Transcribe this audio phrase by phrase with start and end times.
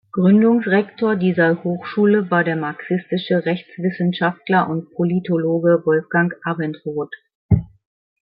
[0.13, 7.13] Gründungsrektor dieser Hochschule war der marxistische Rechtswissenschaftler und Politologe Wolfgang Abendroth.